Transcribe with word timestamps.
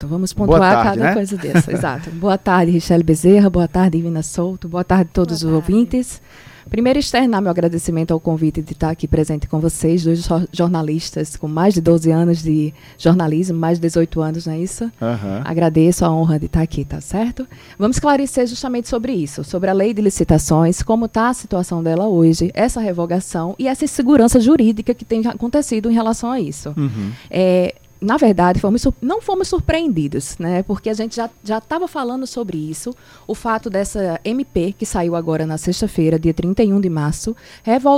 Então 0.00 0.08
vamos 0.08 0.32
pontuar 0.32 0.60
tarde, 0.60 0.84
cada 1.00 1.08
né? 1.08 1.12
coisa 1.14 1.36
dessa. 1.36 1.72
Exato. 1.74 2.08
Boa 2.12 2.38
tarde, 2.38 2.70
Richelle 2.70 3.02
Bezerra. 3.02 3.50
Boa 3.50 3.66
tarde, 3.66 3.98
Ivina 3.98 4.22
Souto. 4.22 4.68
Boa 4.68 4.84
tarde 4.84 5.10
a 5.10 5.12
todos 5.12 5.42
Boa 5.42 5.54
os 5.58 5.58
tarde. 5.60 5.72
ouvintes. 5.74 6.22
Primeiro, 6.70 7.00
externar 7.00 7.42
meu 7.42 7.50
agradecimento 7.50 8.12
ao 8.12 8.20
convite 8.20 8.62
de 8.62 8.74
estar 8.74 8.90
aqui 8.90 9.08
presente 9.08 9.48
com 9.48 9.58
vocês, 9.58 10.04
dois 10.04 10.22
jo- 10.24 10.46
jornalistas 10.52 11.34
com 11.34 11.48
mais 11.48 11.74
de 11.74 11.80
12 11.80 12.12
anos 12.12 12.40
de 12.44 12.72
jornalismo, 12.96 13.58
mais 13.58 13.78
de 13.78 13.88
18 13.88 14.20
anos, 14.20 14.46
não 14.46 14.52
é 14.52 14.60
isso? 14.60 14.88
Aham. 15.02 15.42
Agradeço 15.44 16.04
a 16.04 16.12
honra 16.12 16.38
de 16.38 16.46
estar 16.46 16.62
aqui, 16.62 16.84
tá 16.84 17.00
certo? 17.00 17.44
Vamos 17.76 17.96
esclarecer 17.96 18.46
justamente 18.46 18.88
sobre 18.88 19.12
isso, 19.12 19.42
sobre 19.42 19.68
a 19.68 19.72
lei 19.72 19.92
de 19.92 20.00
licitações, 20.00 20.80
como 20.80 21.06
está 21.06 21.30
a 21.30 21.34
situação 21.34 21.82
dela 21.82 22.06
hoje, 22.06 22.52
essa 22.54 22.80
revogação 22.80 23.56
e 23.58 23.66
essa 23.66 23.84
insegurança 23.84 24.38
jurídica 24.38 24.94
que 24.94 25.04
tem 25.04 25.26
acontecido 25.26 25.90
em 25.90 25.94
relação 25.94 26.30
a 26.30 26.38
isso. 26.38 26.72
Uhum. 26.76 27.10
É, 27.28 27.74
na 28.00 28.16
verdade, 28.16 28.60
fomos 28.60 28.86
não 29.00 29.20
fomos 29.20 29.48
surpreendidos, 29.48 30.36
né? 30.38 30.62
Porque 30.62 30.88
a 30.90 30.94
gente 30.94 31.16
já 31.16 31.58
estava 31.58 31.88
falando 31.88 32.26
sobre 32.26 32.56
isso. 32.56 32.94
O 33.26 33.34
fato 33.34 33.68
dessa 33.68 34.20
MP, 34.24 34.72
que 34.76 34.86
saiu 34.86 35.16
agora 35.16 35.46
na 35.46 35.58
sexta-feira, 35.58 36.18
dia 36.18 36.32
31 36.34 36.80
de 36.80 36.88
março, 36.88 37.34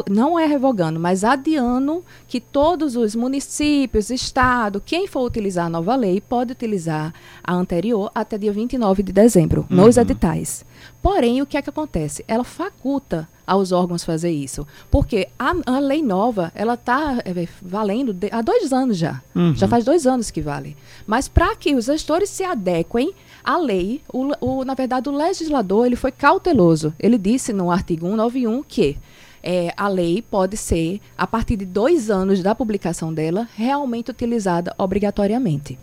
não 0.09 0.39
é 0.39 0.47
revogando, 0.47 0.99
mas 0.99 1.25
adiando 1.25 2.05
que 2.27 2.41
todos 2.41 2.97
os 2.97 3.15
municípios, 3.15 4.11
Estado, 4.11 4.83
quem 4.85 5.07
for 5.07 5.23
utilizar 5.25 5.67
a 5.67 5.71
nova 5.71 5.95
lei, 5.97 6.21
pode 6.21 6.53
utilizar 6.53 7.13
a 7.43 7.55
anterior 7.55 8.11
até 8.15 8.39
dia 8.39 8.53
29 8.53 9.03
de 9.03 9.13
dezembro, 9.13 9.67
nos 9.69 9.97
Uhum. 9.97 10.03
editais. 10.03 10.65
Porém, 11.03 11.41
o 11.41 11.47
que 11.47 11.57
é 11.57 11.63
que 11.63 11.71
acontece? 11.71 12.25
Ela 12.29 12.45
faculta 12.45 13.29
aos 13.47 13.73
órgãos 13.73 14.05
fazer 14.05 14.31
isso. 14.31 14.67
Porque 14.91 15.29
a, 15.39 15.55
a 15.67 15.79
lei 15.79 16.03
nova, 16.03 16.53
ela 16.55 16.75
está 16.75 17.19
valendo 17.63 18.13
de- 18.13 18.29
há 18.31 18.43
dois 18.43 18.73
anos 18.73 18.99
já. 18.99 19.23
Uhum. 19.35 19.55
Já 19.55 19.67
faz 19.67 19.85
dois 19.85 20.07
anos 20.07 20.31
que 20.31 20.41
vale. 20.41 20.77
Mas 21.07 21.27
para 21.27 21.57
que 21.57 21.75
os 21.75 21.87
gestores 21.87 22.29
se 22.29 22.45
adequem 22.45 23.13
à 23.43 23.57
lei, 23.57 24.03
o, 24.13 24.31
o- 24.41 24.65
na 24.65 24.75
verdade, 24.75 25.09
o 25.09 25.13
legislador 25.13 25.87
ele 25.87 25.97
foi 25.97 26.13
cauteloso. 26.13 26.95
Ele 26.99 27.17
disse 27.19 27.53
no 27.53 27.71
artigo 27.71 28.07
191 28.07 28.63
que 28.63 28.97
é, 29.43 29.73
a 29.77 29.89
lei 29.89 30.21
pode 30.21 30.57
ser, 30.59 31.01
a 31.17 31.27
partir 31.27 31.57
de 31.57 31.65
dois 31.65 32.11
anos 32.11 32.43
da 32.43 32.55
publicação 32.55 33.13
dela, 33.13 33.49
realmente 33.57 34.11
utilizada 34.11 34.75
obrigatoriamente. 34.77 35.79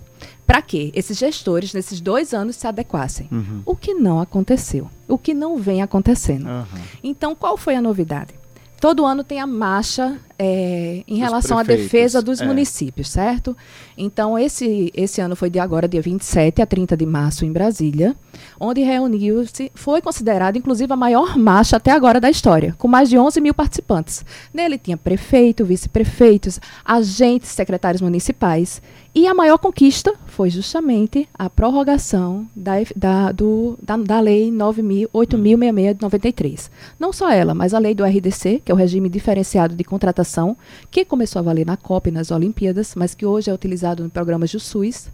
Para 0.47 0.61
que 0.61 0.91
esses 0.95 1.17
gestores, 1.17 1.73
nesses 1.73 1.99
dois 1.99 2.33
anos, 2.33 2.55
se 2.55 2.65
adequassem. 2.65 3.27
Uhum. 3.29 3.61
O 3.65 3.75
que 3.75 3.93
não 3.93 4.21
aconteceu. 4.21 4.89
O 5.05 5.17
que 5.17 5.33
não 5.33 5.57
vem 5.57 5.81
acontecendo. 5.81 6.47
Aham. 6.47 6.79
Então, 7.03 7.35
qual 7.35 7.57
foi 7.57 7.75
a 7.75 7.81
novidade? 7.81 8.33
Todo 8.79 9.05
ano 9.05 9.25
tem 9.25 9.41
a 9.41 9.45
marcha 9.45 10.17
é, 10.39 11.03
em 11.07 11.15
Dos 11.15 11.23
relação 11.23 11.57
à 11.57 11.63
defesa 11.63 12.21
dos 12.21 12.41
é. 12.41 12.45
municípios, 12.45 13.09
certo? 13.09 13.55
Então, 13.97 14.37
esse, 14.37 14.91
esse 14.95 15.19
ano 15.19 15.35
foi 15.35 15.49
de 15.49 15.59
agora, 15.59 15.87
dia 15.87 16.01
27 16.01 16.61
a 16.61 16.65
30 16.65 16.95
de 16.95 17.05
março, 17.05 17.45
em 17.45 17.51
Brasília, 17.51 18.15
onde 18.59 18.81
reuniu-se, 18.81 19.71
foi 19.73 20.01
considerada, 20.01 20.57
inclusive, 20.57 20.91
a 20.91 20.97
maior 20.97 21.37
marcha 21.37 21.77
até 21.77 21.91
agora 21.91 22.19
da 22.19 22.29
história, 22.29 22.75
com 22.77 22.87
mais 22.87 23.09
de 23.09 23.17
11 23.17 23.41
mil 23.41 23.53
participantes. 23.53 24.23
Nele 24.53 24.77
tinha 24.77 24.97
prefeito, 24.97 25.65
vice-prefeitos, 25.65 26.59
agentes, 26.85 27.49
secretários 27.49 28.01
municipais. 28.01 28.81
E 29.15 29.25
a 29.25 29.33
maior 29.33 29.57
conquista 29.57 30.13
foi 30.27 30.51
justamente 30.51 31.27
a 31.33 31.49
prorrogação 31.49 32.47
da, 32.55 32.73
da, 32.95 33.31
do, 33.31 33.75
da, 33.81 33.97
da 33.97 34.19
Lei 34.19 34.51
9.000 34.51 35.07
8.066 35.11 35.93
de 35.93 36.01
93. 36.01 36.71
Não 36.99 37.11
só 37.11 37.31
ela, 37.31 37.53
mas 37.53 37.73
a 37.73 37.79
lei 37.79 37.95
do 37.95 38.03
RDC, 38.03 38.61
que 38.63 38.71
é 38.71 38.75
o 38.75 38.77
regime 38.77 39.09
diferenciado 39.09 39.75
de 39.75 39.83
contratação, 39.83 40.26
que 40.91 41.05
começou 41.05 41.39
a 41.39 41.43
valer 41.43 41.65
na 41.65 41.77
COP 41.77 42.09
e 42.09 42.11
nas 42.11 42.31
Olimpíadas, 42.31 42.93
mas 42.95 43.15
que 43.15 43.25
hoje 43.25 43.49
é 43.49 43.53
utilizado 43.53 44.05
em 44.05 44.09
programas 44.09 44.51
do 44.51 44.59
SUS, 44.59 45.09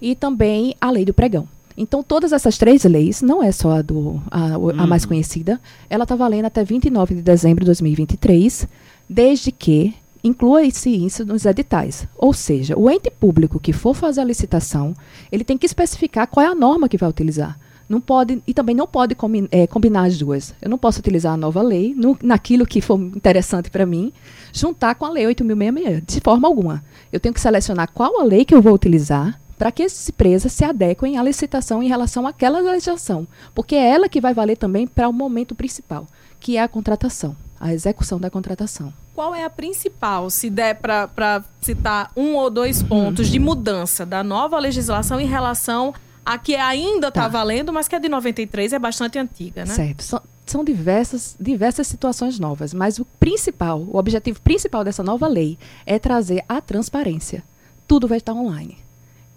e 0.00 0.14
também 0.14 0.74
a 0.80 0.90
lei 0.90 1.04
do 1.04 1.14
pregão. 1.14 1.48
Então, 1.76 2.02
todas 2.02 2.32
essas 2.32 2.58
três 2.58 2.84
leis, 2.84 3.22
não 3.22 3.42
é 3.42 3.50
só 3.50 3.78
a, 3.78 3.82
do, 3.82 4.20
a, 4.30 4.54
a 4.82 4.86
mais 4.86 5.06
conhecida, 5.06 5.60
ela 5.88 6.02
está 6.02 6.14
valendo 6.14 6.44
até 6.44 6.62
29 6.62 7.14
de 7.14 7.22
dezembro 7.22 7.64
de 7.64 7.66
2023, 7.66 8.68
desde 9.08 9.50
que 9.50 9.94
inclua-se 10.22 10.90
isso 10.90 11.24
nos 11.24 11.46
editais. 11.46 12.06
Ou 12.16 12.32
seja, 12.32 12.78
o 12.78 12.90
ente 12.90 13.10
público 13.10 13.58
que 13.58 13.72
for 13.72 13.94
fazer 13.94 14.20
a 14.20 14.24
licitação, 14.24 14.94
ele 15.32 15.44
tem 15.44 15.56
que 15.56 15.64
especificar 15.64 16.26
qual 16.26 16.44
é 16.44 16.48
a 16.50 16.54
norma 16.54 16.88
que 16.88 16.98
vai 16.98 17.08
utilizar. 17.08 17.58
Não 17.90 18.00
pode, 18.00 18.40
e 18.46 18.54
também 18.54 18.74
não 18.76 18.86
pode 18.86 19.16
combi- 19.16 19.48
eh, 19.50 19.66
combinar 19.66 20.04
as 20.04 20.16
duas. 20.16 20.54
Eu 20.62 20.70
não 20.70 20.78
posso 20.78 21.00
utilizar 21.00 21.32
a 21.34 21.36
nova 21.36 21.60
lei 21.60 21.92
no, 21.96 22.16
naquilo 22.22 22.64
que 22.64 22.80
for 22.80 23.00
interessante 23.00 23.68
para 23.68 23.84
mim, 23.84 24.12
juntar 24.52 24.94
com 24.94 25.04
a 25.04 25.10
lei 25.10 25.26
8.066, 25.26 26.00
de 26.06 26.20
forma 26.20 26.46
alguma. 26.46 26.84
Eu 27.12 27.18
tenho 27.18 27.34
que 27.34 27.40
selecionar 27.40 27.90
qual 27.92 28.20
a 28.20 28.24
lei 28.24 28.44
que 28.44 28.54
eu 28.54 28.62
vou 28.62 28.72
utilizar 28.74 29.40
para 29.58 29.72
que 29.72 29.82
essas 29.82 30.08
empresas 30.08 30.52
se 30.52 30.64
adequem 30.64 31.18
à 31.18 31.22
licitação 31.24 31.82
em 31.82 31.88
relação 31.88 32.28
àquela 32.28 32.60
legislação. 32.60 33.26
Porque 33.54 33.74
é 33.74 33.90
ela 33.90 34.08
que 34.08 34.20
vai 34.20 34.32
valer 34.32 34.56
também 34.56 34.86
para 34.86 35.08
o 35.08 35.12
momento 35.12 35.56
principal, 35.56 36.06
que 36.38 36.56
é 36.56 36.62
a 36.62 36.68
contratação, 36.68 37.34
a 37.58 37.74
execução 37.74 38.20
da 38.20 38.30
contratação. 38.30 38.92
Qual 39.16 39.34
é 39.34 39.44
a 39.44 39.50
principal, 39.50 40.30
se 40.30 40.48
der 40.48 40.76
para 40.76 41.42
citar 41.60 42.12
um 42.16 42.36
ou 42.36 42.48
dois 42.48 42.82
pontos 42.84 43.26
de 43.28 43.38
mudança 43.40 44.06
da 44.06 44.22
nova 44.22 44.58
legislação 44.60 45.20
em 45.20 45.26
relação 45.26 45.92
a 46.34 46.38
que 46.38 46.54
ainda 46.54 47.08
está 47.08 47.22
Tá. 47.22 47.28
valendo, 47.28 47.72
mas 47.72 47.88
que 47.88 47.94
é 47.94 47.98
de 48.00 48.08
93, 48.08 48.72
é 48.72 48.78
bastante 48.78 49.18
antiga, 49.18 49.64
né? 49.64 49.74
Certo. 49.74 50.02
São, 50.02 50.20
são 50.46 50.64
diversas, 50.64 51.36
diversas 51.40 51.86
situações 51.86 52.38
novas, 52.38 52.72
mas 52.74 52.98
o 52.98 53.04
principal, 53.18 53.80
o 53.80 53.96
objetivo 53.96 54.40
principal 54.40 54.84
dessa 54.84 55.02
nova 55.02 55.26
lei 55.28 55.58
é 55.86 55.98
trazer 55.98 56.44
a 56.48 56.60
transparência. 56.60 57.42
Tudo 57.86 58.06
vai 58.08 58.18
estar 58.18 58.32
online. 58.34 58.78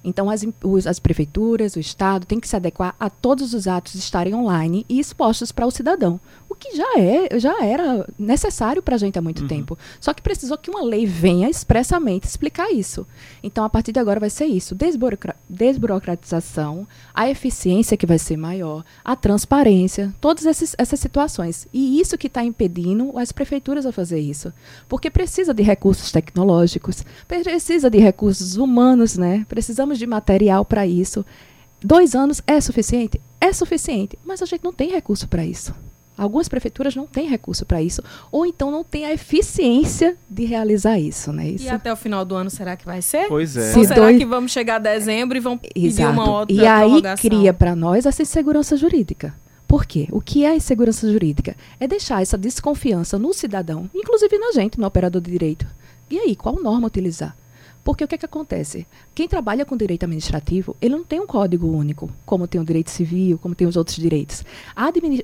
Então, 0.06 0.30
as, 0.30 0.46
os- 0.62 0.86
as 0.86 1.00
prefeituras, 1.00 1.76
o 1.76 1.80
Estado, 1.80 2.26
tem 2.26 2.38
que 2.40 2.48
se 2.48 2.56
adequar 2.58 2.94
a 3.00 3.10
todos 3.10 3.54
os 3.54 3.68
atos 3.68 3.96
estarem 3.96 4.36
online 4.36 4.86
e 4.90 5.00
expostos 5.00 5.50
para 5.52 5.66
o 5.66 5.72
cidadão. 5.72 6.20
O 6.54 6.56
que 6.56 6.78
já, 6.78 6.86
é, 7.00 7.40
já 7.40 7.66
era 7.66 8.08
necessário 8.18 8.82
para 8.84 8.94
a 8.94 8.98
gente 9.00 9.18
há 9.18 9.22
muito 9.24 9.48
tempo. 9.48 9.76
Só 10.00 10.14
que 10.14 10.22
precisou 10.22 10.56
que 10.56 10.70
uma 10.70 10.84
lei 10.84 11.04
venha 11.04 11.50
expressamente 11.50 12.26
explicar 12.26 12.72
isso. 12.72 13.08
Então, 13.42 13.64
a 13.66 13.70
partir 13.70 13.92
de 13.92 14.00
agora 14.00 14.20
vai 14.20 14.30
ser 14.30 14.46
isso: 14.46 14.76
desburocra- 14.76 15.36
desburocratização, 15.50 16.88
a 17.12 17.28
eficiência 17.28 17.98
que 17.98 18.06
vai 18.06 18.20
ser 18.20 18.38
maior, 18.38 18.86
a 19.04 19.16
transparência, 19.16 20.14
todas 20.22 20.46
esses- 20.46 20.76
essas 20.78 21.00
situações. 21.00 21.68
E 21.74 22.00
isso 22.00 22.18
que 22.20 22.28
está 22.28 22.44
impedindo 22.44 23.18
as 23.18 23.32
prefeituras 23.32 23.86
a 23.88 23.92
fazer 23.92 24.20
isso. 24.20 24.54
Porque 24.88 25.10
precisa 25.10 25.56
de 25.56 25.64
recursos 25.64 26.12
tecnológicos, 26.12 27.04
precisa 27.28 27.90
de 27.90 27.98
recursos 27.98 28.58
humanos, 28.58 29.18
né? 29.18 29.44
Precisamos 29.50 29.98
de 29.98 30.06
material 30.06 30.64
para 30.64 30.86
isso. 30.86 31.26
Dois 31.82 32.14
anos 32.14 32.42
é 32.46 32.62
suficiente? 32.62 33.20
É 33.42 33.52
suficiente, 33.52 34.20
mas 34.24 34.42
a 34.42 34.46
gente 34.46 34.64
não 34.64 34.72
tem 34.72 34.92
recurso 34.92 35.28
para 35.28 35.44
isso. 35.44 35.74
Algumas 36.18 36.48
prefeituras 36.48 36.96
não 36.96 37.08
têm 37.08 37.28
recurso 37.28 37.66
para 37.66 37.82
isso, 37.82 38.02
ou 38.32 38.46
então 38.46 38.70
não 38.70 38.84
têm 38.84 39.06
a 39.06 39.14
eficiência 39.14 40.16
de 40.30 40.46
realizar 40.46 41.00
isso, 41.00 41.34
né? 41.34 41.48
Isso 41.48 41.66
E 41.66 41.70
até 41.70 41.92
o 41.92 41.96
final 41.96 42.24
do 42.24 42.36
ano, 42.36 42.50
será 42.50 42.76
que 42.78 42.86
vai 42.86 43.02
ser? 43.02 43.28
Pois 43.28 43.58
é. 43.58 43.72
Se 43.72 43.80
Ou 43.80 43.86
será 43.86 44.02
dois- 44.02 44.18
que 44.18 44.26
vamos 44.26 44.52
chegar 44.52 44.76
a 44.76 44.80
dezembro 44.80 45.36
e 45.38 45.42
vão 45.42 45.58
pedir 45.58 45.88
Exato. 45.88 46.12
uma 46.14 46.30
outra 46.30 46.56
e 46.56 46.66
aí 46.66 47.02
cria 47.20 47.54
para 47.54 47.76
nós 47.76 48.06
essa 48.06 48.22
insegurança 48.22 48.78
jurídica. 48.78 49.34
Por 49.68 49.86
quê? 49.86 50.08
O 50.12 50.22
que 50.22 50.46
é 50.46 50.50
a 50.50 50.56
insegurança 50.56 51.12
jurídica? 51.12 51.56
É 51.80 51.88
deixar 51.88 52.22
essa 52.22 52.38
desconfiança 52.38 53.18
no 53.18 53.34
cidadão, 53.34 53.90
inclusive 53.94 54.38
na 54.38 54.52
gente, 54.52 54.80
no 54.80 54.86
operador 54.86 55.20
de 55.20 55.32
direito. 55.32 55.66
E 56.12 56.20
aí, 56.20 56.36
qual 56.36 56.62
norma 56.62 56.86
utilizar? 56.88 57.36
Porque 57.84 58.04
o 58.04 58.08
que, 58.08 58.16
é 58.16 58.18
que 58.18 58.26
acontece? 58.26 58.88
Quem 59.14 59.28
trabalha 59.28 59.66
com 59.66 59.76
direito 59.76 60.04
administrativo, 60.04 60.76
ele 60.82 60.96
não 60.96 61.04
tem 61.04 61.20
um 61.20 61.28
código 61.28 61.68
único, 61.68 62.10
como 62.26 62.48
tem 62.48 62.62
o 62.62 62.66
direito 62.66 62.90
civil, 62.90 63.38
como 63.38 63.54
tem 63.54 63.68
os 63.68 63.76
outros 63.76 63.98
direitos. 63.98 64.44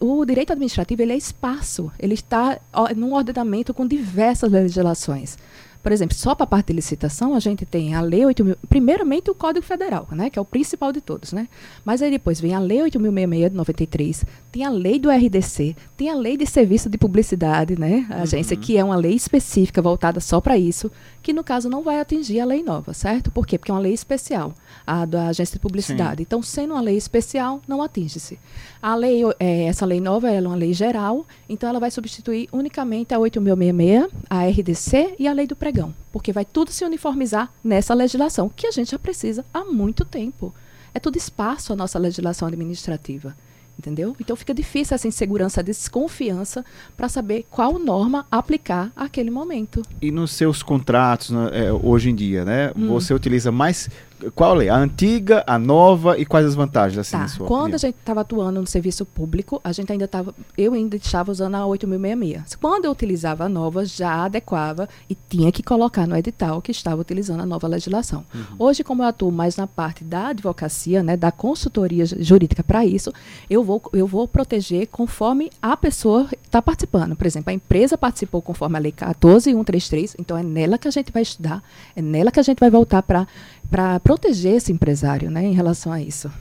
O 0.01 0.25
direito 0.25 0.51
administrativo 0.51 1.01
ele 1.01 1.13
é 1.13 1.17
espaço, 1.17 1.91
ele 1.97 2.15
está 2.15 2.59
num 2.95 3.13
ordenamento 3.13 3.73
com 3.73 3.87
diversas 3.87 4.51
legislações. 4.51 5.37
Por 5.81 5.93
exemplo, 5.93 6.13
só 6.13 6.35
para 6.35 6.43
a 6.43 6.47
parte 6.47 6.67
de 6.67 6.73
licitação, 6.73 7.33
a 7.33 7.39
gente 7.39 7.65
tem 7.65 7.95
a 7.95 8.01
Lei 8.01 8.21
8.000, 8.21 8.57
primeiramente 8.67 9.31
o 9.31 9.35
Código 9.35 9.65
Federal, 9.65 10.07
né, 10.11 10.29
que 10.29 10.37
é 10.37 10.41
o 10.41 10.45
principal 10.45 10.91
de 10.91 10.99
todos, 10.99 11.31
né? 11.31 11.47
Mas 11.85 12.01
aí 12.01 12.11
depois 12.11 12.41
vem 12.41 12.53
a 12.53 12.59
Lei 12.59 12.79
8.066 12.79 13.49
de 13.49 13.55
93, 13.55 14.25
tem 14.51 14.65
a 14.65 14.69
Lei 14.69 14.99
do 14.99 15.09
RDC, 15.09 15.75
tem 15.95 16.09
a 16.09 16.15
Lei 16.15 16.35
de 16.35 16.45
Serviço 16.45 16.89
de 16.89 16.97
Publicidade, 16.97 17.79
né, 17.79 18.05
a 18.09 18.23
agência 18.23 18.57
que 18.57 18.77
é 18.77 18.83
uma 18.83 18.97
lei 18.97 19.13
específica 19.13 19.81
voltada 19.81 20.19
só 20.19 20.41
para 20.41 20.57
isso, 20.57 20.91
que 21.21 21.33
no 21.33 21.43
caso 21.43 21.69
não 21.69 21.83
vai 21.83 21.99
atingir 21.99 22.39
a 22.39 22.45
lei 22.45 22.63
nova, 22.63 22.93
certo? 22.93 23.31
Por 23.31 23.45
quê? 23.45 23.57
Porque 23.57 23.71
é 23.71 23.73
uma 23.73 23.79
lei 23.79 23.93
especial, 23.93 24.53
a 24.85 25.05
da 25.05 25.27
agência 25.27 25.53
de 25.53 25.59
publicidade. 25.59 26.21
Então, 26.21 26.41
sendo 26.41 26.73
uma 26.73 26.81
lei 26.81 26.97
especial, 26.97 27.61
não 27.67 27.81
atinge-se. 27.81 28.39
A 28.81 28.95
lei, 28.95 29.21
eh, 29.39 29.65
essa 29.65 29.85
lei 29.85 29.99
nova 29.99 30.29
é 30.29 30.39
uma 30.39 30.55
lei 30.55 30.73
geral, 30.73 31.25
então 31.47 31.69
ela 31.69 31.79
vai 31.79 31.91
substituir 31.91 32.47
unicamente 32.51 33.13
a 33.13 33.17
8.066, 33.19 34.09
a 34.29 34.45
RDC 34.45 35.15
e 35.19 35.27
a 35.27 35.33
lei 35.33 35.45
do 35.45 35.55
pregão, 35.55 35.93
porque 36.11 36.31
vai 36.31 36.45
tudo 36.45 36.71
se 36.71 36.85
uniformizar 36.85 37.51
nessa 37.63 37.93
legislação, 37.93 38.49
que 38.49 38.67
a 38.67 38.71
gente 38.71 38.91
já 38.91 38.99
precisa 38.99 39.45
há 39.53 39.65
muito 39.65 40.05
tempo. 40.05 40.53
É 40.93 40.99
tudo 40.99 41.17
espaço 41.17 41.73
a 41.73 41.75
nossa 41.75 41.99
legislação 41.99 42.47
administrativa. 42.47 43.35
Entendeu? 43.79 44.13
Então 44.19 44.35
fica 44.35 44.53
difícil 44.53 44.93
essa 44.93 45.07
insegurança, 45.07 45.63
desconfiança 45.63 46.65
para 46.97 47.07
saber 47.07 47.45
qual 47.49 47.79
norma 47.79 48.25
aplicar 48.29 48.91
àquele 48.93 49.31
momento. 49.31 49.81
E 50.01 50.11
nos 50.11 50.31
seus 50.33 50.61
contratos, 50.61 51.29
né, 51.29 51.49
é, 51.53 51.71
hoje 51.71 52.09
em 52.09 52.15
dia, 52.15 52.43
né? 52.43 52.73
Hum. 52.75 52.89
Você 52.89 53.13
utiliza 53.13 53.53
mais 53.53 53.89
qual 54.35 54.53
lei? 54.55 54.69
A 54.69 54.75
antiga, 54.77 55.43
a 55.47 55.57
nova 55.57 56.17
e 56.17 56.25
quais 56.25 56.45
as 56.45 56.55
vantagens, 56.55 56.97
assim, 56.99 57.17
Tá. 57.17 57.45
Quando 57.45 57.61
opinião? 57.61 57.75
a 57.75 57.77
gente 57.77 57.95
estava 57.99 58.21
atuando 58.21 58.59
no 58.61 58.67
serviço 58.67 59.05
público, 59.05 59.59
a 59.63 59.71
gente 59.71 59.91
ainda 59.91 60.05
estava, 60.05 60.33
eu 60.57 60.73
ainda 60.73 60.95
estava 60.95 61.31
usando 61.31 61.55
a 61.55 61.65
8066. 61.65 62.55
Quando 62.55 62.85
eu 62.85 62.91
utilizava 62.91 63.45
a 63.45 63.49
nova, 63.49 63.85
já 63.85 64.25
adequava 64.25 64.87
e 65.09 65.15
tinha 65.29 65.51
que 65.51 65.63
colocar 65.63 66.07
no 66.07 66.15
edital 66.15 66.61
que 66.61 66.71
estava 66.71 67.01
utilizando 67.01 67.41
a 67.41 67.45
nova 67.45 67.67
legislação. 67.67 68.25
Uhum. 68.33 68.41
Hoje, 68.59 68.83
como 68.83 69.03
eu 69.03 69.07
atuo 69.07 69.31
mais 69.31 69.55
na 69.55 69.67
parte 69.67 70.03
da 70.03 70.27
advocacia, 70.27 71.01
né, 71.03 71.15
da 71.15 71.31
consultoria 71.31 72.05
ju- 72.05 72.17
jurídica 72.19 72.63
para 72.63 72.85
isso, 72.85 73.13
eu 73.49 73.63
vou, 73.63 73.81
eu 73.93 74.05
vou 74.07 74.27
proteger 74.27 74.87
conforme 74.87 75.49
a 75.61 75.75
pessoa 75.77 76.27
está 76.43 76.61
participando. 76.61 77.15
Por 77.15 77.25
exemplo, 77.27 77.49
a 77.51 77.53
empresa 77.53 77.97
participou 77.97 78.41
conforme 78.41 78.77
a 78.77 78.79
lei 78.79 78.91
14133, 78.91 80.15
então 80.19 80.37
é 80.37 80.43
nela 80.43 80.77
que 80.77 80.87
a 80.87 80.91
gente 80.91 81.11
vai 81.11 81.21
estudar, 81.21 81.63
é 81.95 82.01
nela 82.01 82.31
que 82.31 82.39
a 82.39 82.43
gente 82.43 82.59
vai 82.59 82.69
voltar 82.69 83.01
para 83.03 83.27
para 83.69 83.99
proteger 83.99 84.55
esse 84.55 84.71
empresário, 84.71 85.29
né, 85.29 85.45
em 85.45 85.53
relação 85.53 85.91
a 85.91 86.01
isso. 86.01 86.31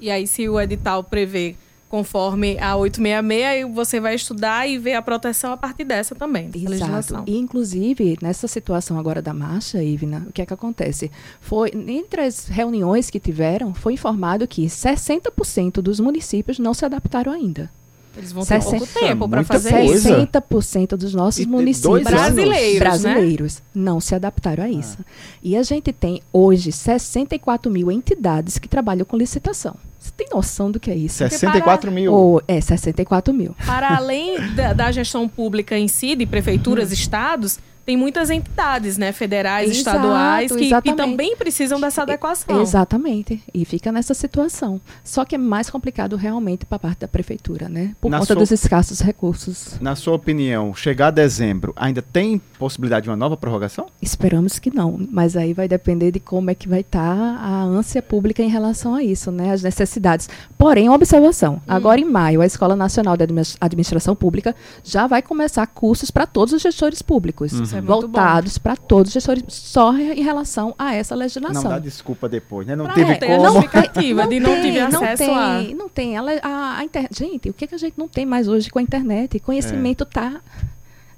E 0.00 0.10
aí, 0.10 0.26
se 0.26 0.48
o 0.48 0.60
edital 0.60 1.02
prevê 1.02 1.56
conforme 1.88 2.58
a 2.58 2.74
866, 2.74 3.46
aí 3.46 3.64
você 3.64 4.00
vai 4.00 4.16
estudar 4.16 4.68
e 4.68 4.78
ver 4.78 4.94
a 4.94 5.02
proteção 5.02 5.52
a 5.52 5.56
partir 5.56 5.84
dessa 5.84 6.12
também, 6.12 6.50
dessa 6.50 6.68
legislação. 6.68 7.18
Exato. 7.18 7.30
E, 7.30 7.38
inclusive, 7.38 8.18
nessa 8.20 8.48
situação 8.48 8.98
agora 8.98 9.22
da 9.22 9.32
marcha, 9.32 9.80
Ivna, 9.80 10.26
o 10.28 10.32
que 10.32 10.42
é 10.42 10.46
que 10.46 10.52
acontece? 10.52 11.08
Foi, 11.40 11.70
entre 11.86 12.22
as 12.22 12.48
reuniões 12.48 13.10
que 13.10 13.20
tiveram, 13.20 13.72
foi 13.72 13.92
informado 13.92 14.46
que 14.48 14.66
60% 14.66 15.80
dos 15.80 16.00
municípios 16.00 16.58
não 16.58 16.74
se 16.74 16.84
adaptaram 16.84 17.30
ainda. 17.30 17.70
Eles 18.16 18.32
vão 18.32 18.44
ter 18.44 18.62
pouco 18.62 18.78
Sessenta- 18.80 19.00
tempo 19.00 19.28
para 19.28 19.42
fazer 19.44 19.70
coisa. 19.70 19.94
isso. 19.94 20.08
60% 20.08 20.96
dos 20.96 21.14
nossos 21.14 21.40
E- 21.44 21.46
municípios 21.48 21.94
anos. 21.94 22.04
Brasileiros, 22.10 22.72
né? 22.72 22.78
brasileiros 22.78 23.62
não 23.74 24.00
se 24.00 24.14
adaptaram 24.14 24.64
a 24.64 24.68
isso. 24.68 24.98
E 25.42 25.56
a 25.56 25.62
gente 25.62 25.92
tem 25.92 26.22
hoje 26.32 26.70
64 26.70 27.70
mil 27.70 27.90
entidades 27.90 28.58
que 28.58 28.68
trabalham 28.68 29.04
com 29.04 29.16
licitação. 29.16 29.74
Você 29.98 30.12
tem 30.16 30.26
noção 30.32 30.70
do 30.70 30.78
que 30.78 30.90
é 30.90 30.94
isso? 30.96 31.16
64 31.16 31.90
mil. 31.90 32.12
Ou, 32.12 32.42
é, 32.46 32.60
64 32.60 33.32
mil. 33.32 33.54
Para 33.64 33.96
além 33.96 34.38
da, 34.54 34.72
da 34.74 34.92
gestão 34.92 35.26
pública 35.28 35.78
em 35.78 35.88
si, 35.88 36.14
de 36.14 36.26
prefeituras, 36.26 36.90
Hum. 36.90 36.94
estados, 36.94 37.58
tem 37.84 37.96
muitas 37.96 38.30
entidades, 38.30 38.96
né, 38.98 39.12
federais, 39.12 39.70
Exato, 39.70 39.96
estaduais, 39.96 40.52
que, 40.52 40.80
que 40.82 40.92
também 40.94 41.36
precisam 41.36 41.80
dessa 41.80 42.02
adequação. 42.02 42.60
Exatamente. 42.62 43.42
E 43.52 43.64
fica 43.64 43.92
nessa 43.92 44.14
situação. 44.14 44.80
Só 45.02 45.24
que 45.24 45.34
é 45.34 45.38
mais 45.38 45.68
complicado 45.70 46.16
realmente 46.16 46.64
para 46.64 46.76
a 46.76 46.78
parte 46.78 47.00
da 47.00 47.08
prefeitura, 47.08 47.68
né? 47.68 47.94
Por 48.00 48.10
Na 48.10 48.18
conta 48.18 48.34
sua- 48.34 48.40
dos 48.40 48.50
escassos 48.50 49.00
recursos. 49.00 49.78
Na 49.80 49.94
sua 49.94 50.14
opinião, 50.14 50.74
chegar 50.74 51.08
a 51.08 51.10
dezembro, 51.10 51.72
ainda 51.76 52.00
tem 52.02 52.40
possibilidade 52.58 53.04
de 53.04 53.10
uma 53.10 53.16
nova 53.16 53.36
prorrogação? 53.36 53.86
Esperamos 54.00 54.58
que 54.58 54.74
não, 54.74 54.98
mas 55.10 55.36
aí 55.36 55.52
vai 55.52 55.68
depender 55.68 56.10
de 56.10 56.20
como 56.20 56.50
é 56.50 56.54
que 56.54 56.68
vai 56.68 56.80
estar 56.80 57.04
a 57.14 57.62
ânsia 57.64 58.00
pública 58.02 58.42
em 58.42 58.48
relação 58.48 58.94
a 58.94 59.02
isso, 59.02 59.30
né? 59.30 59.52
As 59.52 59.62
necessidades. 59.62 60.28
Porém, 60.56 60.88
uma 60.88 60.94
observação. 60.96 61.60
Agora 61.68 62.00
em 62.00 62.04
maio, 62.04 62.40
a 62.40 62.46
Escola 62.46 62.74
Nacional 62.76 63.16
de 63.16 63.24
Admi- 63.24 63.42
Administração 63.60 64.14
Pública 64.16 64.54
já 64.82 65.06
vai 65.06 65.20
começar 65.22 65.66
cursos 65.66 66.10
para 66.10 66.26
todos 66.26 66.54
os 66.54 66.62
gestores 66.62 67.02
públicos, 67.02 67.52
Isso 67.78 67.84
é 67.84 67.86
voltados 67.86 68.58
para 68.58 68.76
todos 68.76 69.08
os 69.08 69.14
gestores, 69.14 69.44
só 69.48 69.96
em 69.96 70.22
relação 70.22 70.74
a 70.78 70.94
essa 70.94 71.14
Não 71.14 71.20
legislação. 71.22 71.70
dá 71.70 71.78
desculpa 71.78 72.28
depois, 72.28 72.66
né? 72.66 72.74
Não 72.76 72.84
Pra 72.86 72.94
teve 72.94 73.10
não 73.12 73.18
ter 73.18 73.32
a 73.32 73.36
como. 73.36 73.52
justificativa 73.52 74.26
de 74.28 74.40
não 74.40 74.54
tive 74.60 74.80
não 74.80 75.02
acesso 75.04 75.24
tem, 75.24 75.36
a... 75.36 75.62
Não 75.74 75.88
tem. 75.88 76.16
Ela, 76.16 76.32
a, 76.42 76.78
a 76.78 76.84
inter... 76.84 77.08
Gente, 77.10 77.50
o 77.50 77.54
que, 77.54 77.66
que 77.66 77.74
a 77.74 77.78
gente 77.78 77.94
não 77.96 78.08
tem 78.08 78.24
mais 78.26 78.48
hoje 78.48 78.70
com 78.70 78.78
a 78.78 78.82
internet? 78.82 79.38
Conhecimento 79.40 80.04
tá 80.04 80.40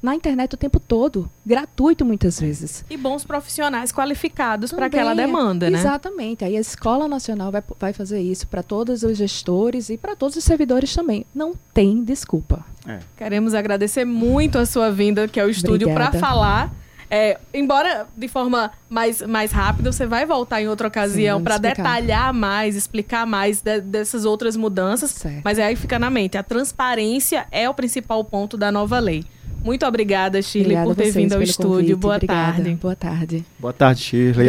na 0.03 0.15
internet 0.15 0.55
o 0.55 0.57
tempo 0.57 0.79
todo, 0.79 1.29
gratuito 1.45 2.05
muitas 2.05 2.39
vezes. 2.39 2.85
E 2.89 2.97
bons 2.97 3.25
profissionais 3.25 3.91
qualificados 3.91 4.71
para 4.71 4.87
aquela 4.87 5.15
demanda, 5.15 5.69
né? 5.69 5.79
Exatamente. 5.79 6.45
Aí 6.45 6.57
a 6.57 6.61
Escola 6.61 7.09
Nacional 7.09 7.51
vai, 7.51 7.63
vai 7.81 7.93
fazer 7.93 8.21
isso 8.21 8.47
para 8.47 8.63
todos 8.63 9.03
os 9.03 9.17
gestores 9.17 9.89
e 9.91 9.97
para 9.97 10.15
todos 10.15 10.37
os 10.37 10.45
servidores 10.45 10.95
também. 10.95 11.27
Não 11.35 11.55
tem 11.75 12.05
desculpa. 12.05 12.65
É. 12.87 12.99
Queremos 13.17 13.55
agradecer 13.55 14.05
muito 14.05 14.59
a 14.59 14.67
sua 14.67 14.91
vinda 14.91 15.25
aqui 15.25 15.41
ao 15.41 15.49
estúdio 15.51 15.93
para 15.93 16.13
falar. 16.13 16.73
É, 17.09 17.39
embora 17.55 18.07
de 18.17 18.27
forma 18.27 18.73
mais, 18.91 19.23
mais 19.23 19.53
rápida, 19.53 19.93
você 19.93 20.07
vai 20.07 20.27
voltar 20.27 20.61
em 20.61 20.67
outra 20.69 20.89
ocasião 20.89 21.41
para 21.41 21.57
detalhar 21.57 22.35
mais, 22.35 22.75
explicar 22.75 23.25
mais 23.25 23.61
de- 23.61 23.81
dessas 23.81 24.25
outras 24.25 24.57
mudanças. 24.57 25.13
Certo. 25.13 25.41
Mas 25.45 25.57
aí 25.61 25.77
fica 25.77 26.01
na 26.01 26.11
mente: 26.11 26.37
a 26.37 26.43
transparência 26.43 27.47
é 27.53 27.71
o 27.71 27.75
principal 27.75 28.25
ponto 28.25 28.57
da 28.57 28.73
nova 28.73 28.99
lei. 28.99 29.25
Muito 29.65 29.85
obrigada, 29.87 30.41
Shirley, 30.43 30.77
Obrigada 30.77 30.87
por 30.87 30.97
ter 30.97 31.11
vindo 31.13 31.33
ao 31.33 31.43
estúdio. 31.43 31.71
convite. 31.73 31.95
Boa 31.97 32.15
Obrigada. 32.17 32.53
tarde. 32.55 32.75
Boa 32.75 32.97
tarde. 32.97 33.45
Boa 33.59 33.73
tarde, 33.73 34.01
Shirley. 34.01 34.45